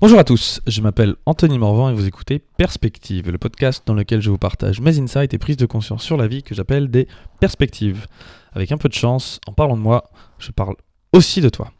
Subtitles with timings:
[0.00, 4.20] Bonjour à tous, je m'appelle Anthony Morvan et vous écoutez Perspective, le podcast dans lequel
[4.20, 7.06] je vous partage mes insights et prises de conscience sur la vie que j'appelle des
[7.38, 8.06] perspectives.
[8.52, 10.10] Avec un peu de chance, en parlant de moi,
[10.40, 10.74] je parle
[11.12, 11.72] aussi de toi.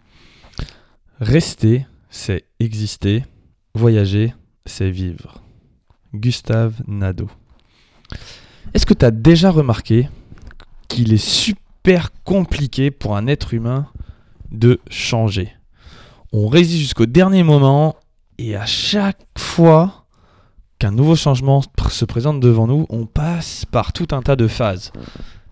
[1.19, 3.25] Rester, c'est exister.
[3.75, 4.33] Voyager,
[4.65, 5.43] c'est vivre.
[6.15, 7.29] Gustave Nadeau.
[8.75, 10.09] Est-ce que tu as déjà remarqué
[10.89, 13.89] qu'il est super compliqué pour un être humain
[14.53, 15.53] de changer?
[16.33, 17.97] On résiste jusqu'au dernier moment
[18.39, 20.07] et à chaque fois
[20.79, 24.93] qu'un nouveau changement se présente devant nous, on passe par tout un tas de phases,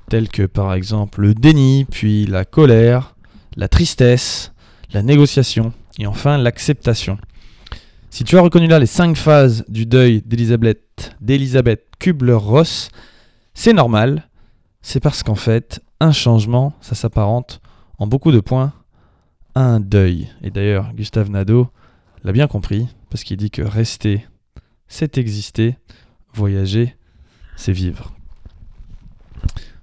[0.09, 3.15] telles que par exemple le déni, puis la colère,
[3.57, 4.53] la tristesse,
[4.93, 7.19] la négociation et enfin l'acceptation.
[8.11, 12.91] Si tu as reconnu là les cinq phases du deuil d'Elisabeth, d'Elisabeth Kubler-Ross,
[13.55, 14.29] c'est normal,
[14.83, 17.61] c'est parce qu'en fait, un changement, ça s'apparente
[17.99, 18.73] en beaucoup de points
[19.55, 20.29] à un deuil.
[20.43, 21.69] Et d'ailleurs, Gustave Nadeau
[22.25, 24.27] l'a bien compris, parce qu'il dit que rester,
[24.89, 25.77] c'est exister,
[26.35, 26.97] voyager,
[27.57, 28.13] c'est vivre.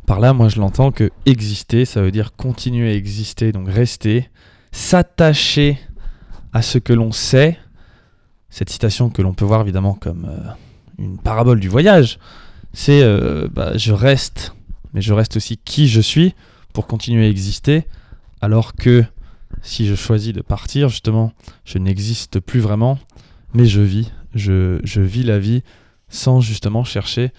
[0.05, 4.29] Par là, moi je l'entends que exister, ça veut dire continuer à exister, donc rester,
[4.71, 5.79] s'attacher
[6.53, 7.57] à ce que l'on sait.
[8.49, 10.49] Cette citation que l'on peut voir évidemment comme euh,
[10.97, 12.17] une parabole du voyage,
[12.73, 14.55] c'est euh, bah, je reste,
[14.93, 16.33] mais je reste aussi qui je suis
[16.73, 17.85] pour continuer à exister,
[18.41, 19.03] alors que
[19.61, 21.33] si je choisis de partir, justement,
[21.65, 22.97] je n'existe plus vraiment,
[23.53, 25.63] mais je vis, je, vis la vie
[26.09, 27.31] sans justement chercher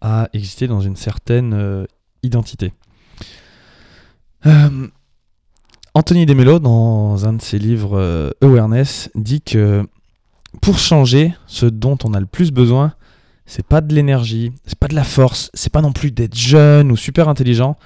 [0.00, 1.84] à exister dans une certaine euh,
[2.22, 2.72] identité.
[4.46, 4.88] Euh,
[5.94, 9.86] Anthony Demelo, dans un de ses livres euh, Awareness, dit que
[10.60, 12.94] pour changer, ce dont on a le plus besoin,
[13.46, 16.90] c'est pas de l'énergie, c'est pas de la force, c'est pas non plus d'être jeune
[16.90, 17.76] ou super intelligent.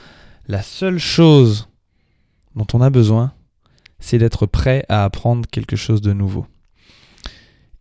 [0.49, 1.69] La seule chose
[2.55, 3.33] dont on a besoin,
[4.07, 6.47] c'est d'être prêt à apprendre quelque chose de nouveau.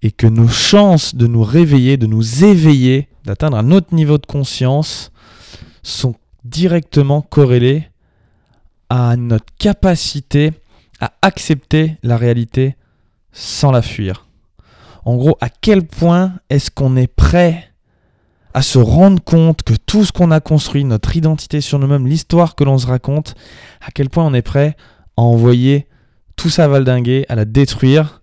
[0.02, 4.26] Et que nos chances de nous réveiller, de nous éveiller, d'atteindre un autre niveau de
[4.26, 5.12] conscience
[5.84, 7.90] sont directement corrélées
[8.90, 10.54] à notre capacité
[11.00, 12.76] à accepter la réalité
[13.32, 14.26] sans la fuir.
[15.04, 17.72] En gros, à quel point est-ce qu'on est prêt
[18.56, 22.56] à se rendre compte que tout ce qu'on a construit, notre identité sur nous-mêmes, l'histoire
[22.56, 23.36] que l'on se raconte,
[23.80, 24.76] à quel point on est prêt
[25.18, 25.88] à envoyer
[26.36, 28.22] tout ça valdinguer, à la détruire,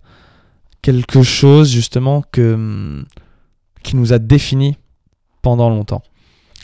[0.82, 3.04] quelque chose justement que, hum,
[3.82, 4.76] qui nous a défini
[5.40, 6.02] pendant longtemps.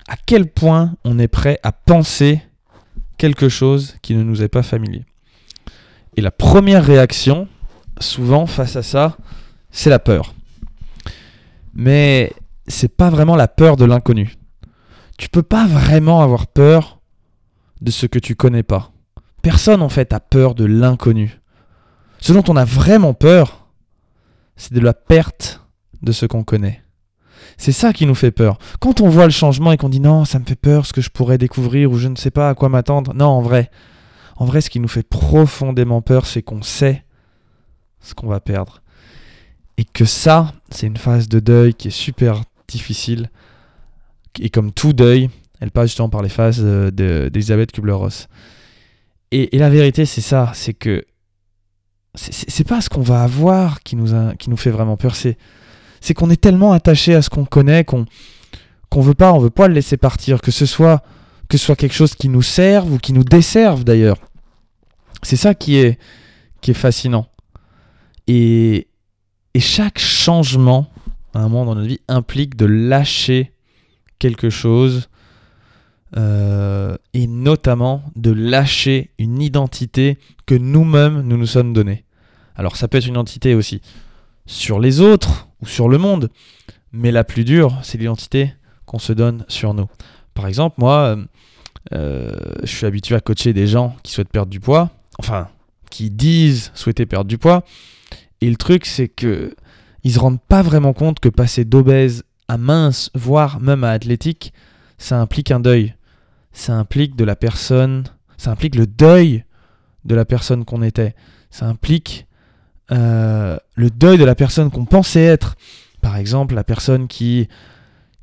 [0.09, 2.41] À quel point on est prêt à penser
[3.19, 5.05] quelque chose qui ne nous est pas familier?
[6.17, 7.49] Et la première réaction,
[8.01, 9.17] souvent face à ça,
[9.71, 10.35] c'est la peur.
[11.75, 12.33] Mais
[12.67, 14.35] c'est pas vraiment la peur de l'inconnu.
[15.19, 17.01] Tu peux pas vraiment avoir peur
[17.81, 18.93] de ce que tu connais pas.
[19.49, 21.41] Personne en fait a peur de l'inconnu.
[22.21, 23.67] Ce dont on a vraiment peur,
[24.57, 25.63] c'est de la perte
[26.03, 26.83] de ce qu'on connaît.
[27.57, 28.59] C'est ça qui nous fait peur.
[28.79, 31.01] Quand on voit le changement et qu'on dit non, ça me fait peur ce que
[31.01, 33.15] je pourrais découvrir ou je ne sais pas à quoi m'attendre.
[33.15, 33.71] Non, en vrai.
[34.37, 37.07] En vrai, ce qui nous fait profondément peur, c'est qu'on sait
[38.01, 38.83] ce qu'on va perdre.
[39.79, 43.31] Et que ça, c'est une phase de deuil qui est super difficile.
[44.41, 45.31] Et comme tout deuil,
[45.61, 46.91] elle passe justement par les phases euh,
[47.31, 48.29] d'Elisabeth Kubler-Ross.
[49.31, 51.05] Et, la vérité, c'est ça, c'est que
[52.15, 55.37] c'est pas ce qu'on va avoir qui nous, qui nous fait vraiment peur, c'est
[56.15, 58.07] qu'on est tellement attaché à ce qu'on connaît qu'on
[58.89, 61.03] qu'on veut pas, on veut pas le laisser partir, que ce soit
[61.49, 64.19] que soit quelque chose qui nous serve ou qui nous desserve d'ailleurs.
[65.23, 65.99] C'est ça qui est
[66.61, 67.27] qui est fascinant.
[68.27, 68.89] Et,
[69.55, 70.91] et chaque changement
[71.35, 73.53] à un moment dans notre vie implique de lâcher
[74.19, 75.09] quelque chose
[77.19, 82.05] et notamment de lâcher une identité que nous-mêmes nous nous sommes donnée.
[82.55, 83.83] Alors ça peut être une identité aussi
[84.47, 86.31] sur les autres ou sur le monde,
[86.93, 88.55] mais la plus dure, c'est l'identité
[88.87, 89.89] qu'on se donne sur nous.
[90.33, 91.19] Par exemple, moi,
[91.93, 95.49] euh, je suis habitué à coacher des gens qui souhaitent perdre du poids, enfin,
[95.91, 97.65] qui disent souhaiter perdre du poids,
[98.41, 99.57] et le truc, c'est que
[100.05, 104.53] ils se rendent pas vraiment compte que passer d'obèse à mince, voire même à athlétique,
[104.99, 105.97] ça implique un deuil
[106.59, 108.05] ça implique de la personne,
[108.37, 109.45] ça le deuil
[110.05, 111.15] de la personne qu'on était.
[111.51, 112.27] Ça implique
[112.91, 115.55] euh, le deuil de la personne qu'on pensait être.
[116.01, 117.49] Par exemple, la personne qui,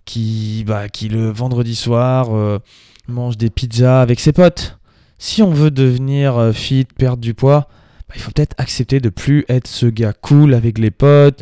[0.03, 2.59] qui, bah, qui le vendredi soir euh,
[3.07, 4.79] mange des pizzas avec ses potes.
[5.17, 7.69] Si on veut devenir euh, fit, perdre du poids,
[8.09, 11.41] bah, il faut peut-être accepter de plus être ce gars cool avec les potes,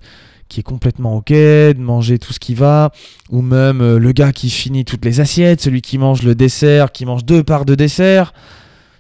[0.54, 2.92] qui est complètement ok, de manger tout ce qui va,
[3.32, 6.92] ou même euh, le gars qui finit toutes les assiettes, celui qui mange le dessert,
[6.92, 8.36] qui mange deux parts de dessert.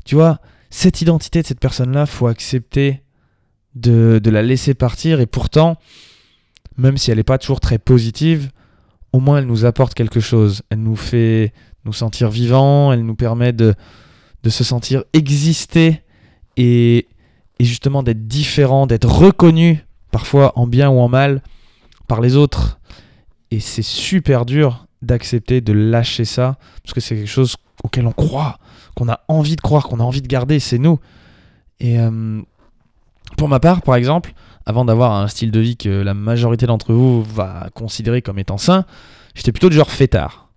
[0.03, 0.39] Tu vois,
[0.71, 3.03] cette identité de cette personne-là, faut accepter
[3.75, 5.19] de, de la laisser partir.
[5.19, 5.77] Et pourtant,
[6.75, 8.49] même si elle n'est pas toujours très positive,
[9.11, 10.63] au moins elle nous apporte quelque chose.
[10.71, 11.53] Elle nous fait
[11.85, 13.75] nous sentir vivants, elle nous permet de,
[14.41, 16.01] de se sentir exister
[16.57, 17.07] et,
[17.59, 21.41] et justement d'être différent, d'être reconnu, parfois en bien ou en mal,
[22.07, 22.79] par les autres.
[23.51, 28.13] Et c'est super dur d'accepter de lâcher ça, parce que c'est quelque chose auquel on
[28.13, 28.59] croit,
[28.95, 30.99] qu'on a envie de croire, qu'on a envie de garder, c'est nous.
[31.79, 32.41] Et euh,
[33.37, 34.33] pour ma part, par exemple,
[34.65, 38.57] avant d'avoir un style de vie que la majorité d'entre vous va considérer comme étant
[38.57, 38.85] sain,
[39.33, 40.47] j'étais plutôt du genre fêtard.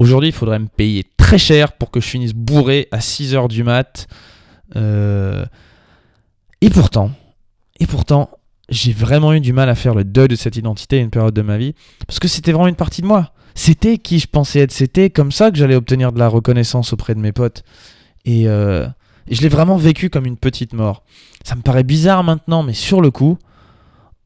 [0.00, 3.62] Aujourd'hui, il faudrait me payer très cher pour que je finisse bourré à 6h du
[3.62, 4.08] mat.
[4.74, 5.46] Euh,
[6.60, 7.12] et pourtant,
[7.78, 8.30] et pourtant,
[8.70, 11.34] j'ai vraiment eu du mal à faire le deuil de cette identité à une période
[11.34, 11.74] de ma vie,
[12.06, 13.32] parce que c'était vraiment une partie de moi.
[13.54, 17.14] C'était qui je pensais être, c'était comme ça que j'allais obtenir de la reconnaissance auprès
[17.14, 17.64] de mes potes.
[18.24, 18.86] Et, euh,
[19.26, 21.02] et je l'ai vraiment vécu comme une petite mort.
[21.44, 23.38] Ça me paraît bizarre maintenant, mais sur le coup,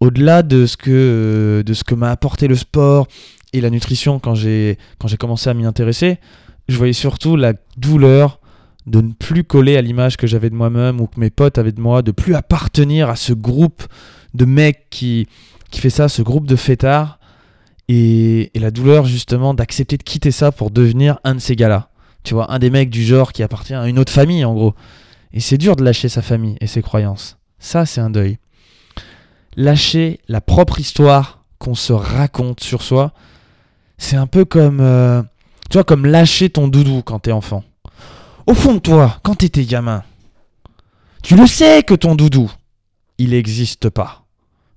[0.01, 3.07] au-delà de ce que, de ce que m'a apporté le sport
[3.53, 6.19] et la nutrition quand j'ai, quand j'ai commencé à m'y intéresser,
[6.69, 8.41] je voyais surtout la douleur
[8.87, 11.73] de ne plus coller à l'image que j'avais de moi-même ou que mes potes avaient
[11.73, 13.83] de moi, de plus appartenir à ce groupe
[14.35, 15.27] de mecs qui,
[15.73, 17.19] fait ça, ce groupe de fêtards,
[17.89, 21.91] et, et la douleur justement d'accepter de quitter ça pour devenir un de ces gars-là.
[22.23, 24.75] Tu vois, un des mecs du genre qui appartient à une autre famille en gros.
[25.33, 27.37] Et c'est dur de lâcher sa famille et ses croyances.
[27.59, 28.39] Ça, c'est un deuil.
[29.57, 33.13] Lâcher la propre histoire qu'on se raconte sur soi,
[33.99, 35.23] c'est un peu comme, euh,
[35.71, 37.63] tu vois, comme lâcher ton doudou quand t'es enfant.
[38.47, 40.03] Au fond de toi, quand t'étais gamin,
[41.23, 42.51] tu le sais que ton doudou,
[43.17, 44.27] il n'existe pas.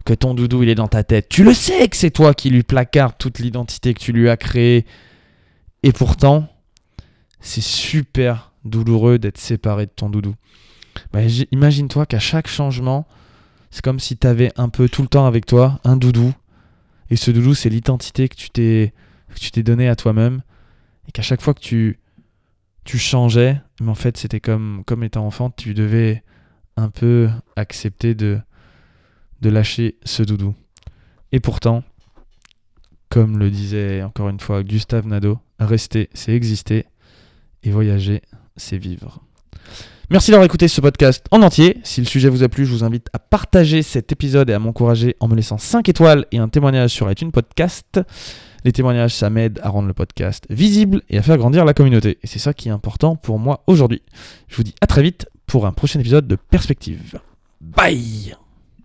[0.06, 1.28] Que ton doudou, il est dans ta tête.
[1.28, 4.38] Tu le sais que c'est toi qui lui placarde toute l'identité que tu lui as
[4.38, 4.86] créée.
[5.84, 6.48] Et pourtant,
[7.42, 10.36] c'est super douloureux d'être séparé de ton doudou.
[11.12, 11.20] Bah,
[11.52, 13.06] Imagine-toi qu'à chaque changement,
[13.70, 16.34] c'est comme si tu avais un peu tout le temps avec toi un doudou.
[17.10, 18.94] Et ce doudou, c'est l'identité que tu t'es
[19.36, 20.42] que tu t'es donné à toi-même.
[21.10, 22.00] Et qu'à chaque fois que tu
[22.88, 26.24] tu changeais, mais en fait c'était comme, comme étant enfant, tu devais
[26.78, 28.40] un peu accepter de,
[29.42, 30.56] de lâcher ce doudou.
[31.34, 31.84] Et pourtant,
[33.10, 36.86] comme le disait encore une fois Gustave Nadeau, rester c'est exister
[37.64, 38.22] et voyager
[38.56, 39.22] c'est vivre.
[40.10, 41.80] Merci d'avoir écouté ce podcast en entier.
[41.84, 44.60] Si le sujet vous a plu, je vous invite à partager cet épisode et à
[44.60, 48.00] m'encourager en me laissant 5 étoiles et un témoignage sur iTunes Podcast.
[48.68, 52.18] Les témoignages, ça m'aide à rendre le podcast visible et à faire grandir la communauté.
[52.22, 54.02] Et c'est ça qui est important pour moi aujourd'hui.
[54.50, 57.18] Je vous dis à très vite pour un prochain épisode de Perspective.
[57.62, 58.36] Bye